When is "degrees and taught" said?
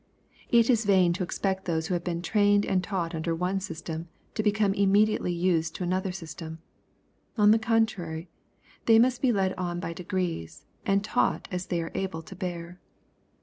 9.93-11.47